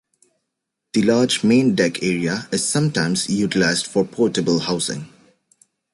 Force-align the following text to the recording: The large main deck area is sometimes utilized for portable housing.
The 0.93 1.03
large 1.03 1.43
main 1.43 1.75
deck 1.75 2.01
area 2.01 2.49
is 2.51 2.65
sometimes 2.67 3.29
utilized 3.29 3.85
for 3.85 4.03
portable 4.03 4.57
housing. 4.57 5.07